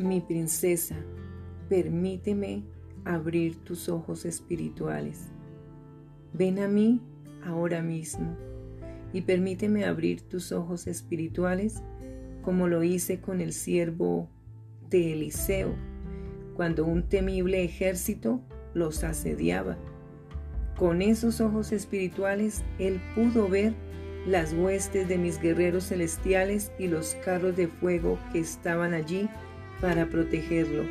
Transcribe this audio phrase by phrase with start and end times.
[0.00, 0.96] Mi princesa,
[1.68, 2.62] permíteme
[3.04, 5.28] abrir tus ojos espirituales.
[6.32, 7.02] Ven a mí
[7.44, 8.34] ahora mismo
[9.12, 11.82] y permíteme abrir tus ojos espirituales
[12.40, 14.30] como lo hice con el siervo
[14.88, 15.74] de Eliseo,
[16.56, 18.40] cuando un temible ejército
[18.72, 19.76] los asediaba.
[20.78, 23.74] Con esos ojos espirituales él pudo ver
[24.26, 29.28] las huestes de mis guerreros celestiales y los carros de fuego que estaban allí
[29.80, 30.84] para protegerlo.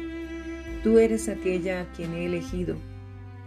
[0.84, 2.76] Tú eres aquella a quien he elegido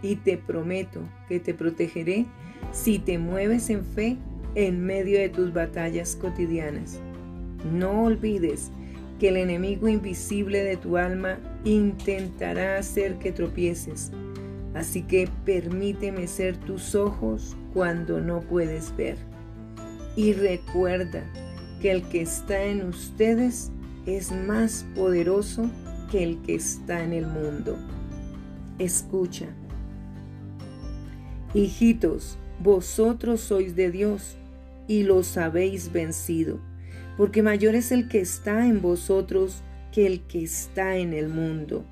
[0.01, 2.25] y te prometo que te protegeré
[2.71, 4.17] si te mueves en fe
[4.55, 6.99] en medio de tus batallas cotidianas.
[7.71, 8.71] No olvides
[9.19, 14.11] que el enemigo invisible de tu alma intentará hacer que tropieces.
[14.73, 19.17] Así que permíteme ser tus ojos cuando no puedes ver.
[20.15, 21.23] Y recuerda
[21.81, 23.71] que el que está en ustedes
[24.05, 25.69] es más poderoso
[26.11, 27.77] que el que está en el mundo.
[28.79, 29.47] Escucha.
[31.53, 34.37] Hijitos, vosotros sois de Dios
[34.87, 36.59] y los habéis vencido,
[37.17, 41.85] porque mayor es el que está en vosotros que el que está en el mundo.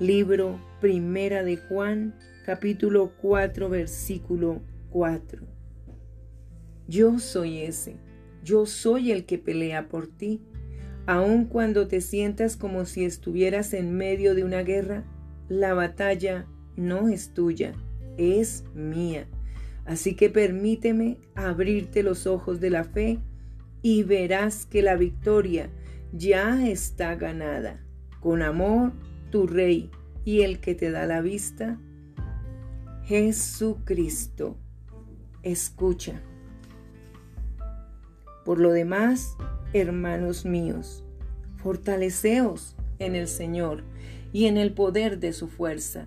[0.00, 5.46] Libro Primera de Juan, capítulo 4, versículo 4.
[6.88, 7.96] Yo soy ese,
[8.42, 10.42] yo soy el que pelea por ti.
[11.06, 15.04] Aun cuando te sientas como si estuvieras en medio de una guerra,
[15.48, 17.74] la batalla no es tuya,
[18.16, 19.26] es mía.
[19.84, 23.18] Así que permíteme abrirte los ojos de la fe
[23.82, 25.70] y verás que la victoria
[26.12, 27.84] ya está ganada.
[28.20, 28.92] Con amor,
[29.30, 29.90] tu Rey
[30.24, 31.78] y el que te da la vista,
[33.04, 34.56] Jesucristo.
[35.42, 36.20] Escucha.
[38.44, 39.36] Por lo demás,
[39.72, 41.04] hermanos míos,
[41.62, 43.84] fortaleceos en el Señor
[44.32, 46.06] y en el poder de su fuerza.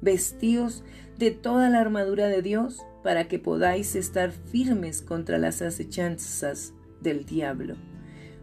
[0.00, 0.84] Vestíos
[1.18, 7.24] de toda la armadura de Dios para que podáis estar firmes contra las acechanzas del
[7.24, 7.76] diablo.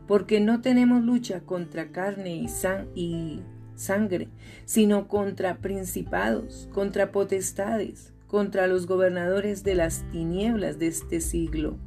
[0.08, 2.48] Porque no tenemos lucha contra carne y,
[2.96, 3.42] y
[3.76, 4.30] sangre,
[4.66, 11.78] sino contra principados, contra potestades, contra los gobernadores de las tinieblas de este siglo,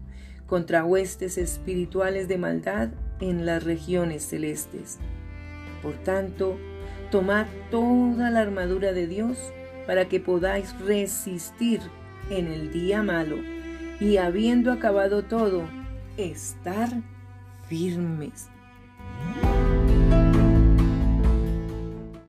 [0.52, 2.90] contra huestes espirituales de maldad
[3.20, 4.98] en las regiones celestes.
[5.82, 6.58] Por tanto,
[7.10, 9.38] tomad toda la armadura de Dios
[9.86, 11.80] para que podáis resistir
[12.28, 13.38] en el día malo
[13.98, 15.62] y habiendo acabado todo,
[16.18, 16.90] estar
[17.66, 18.50] firmes.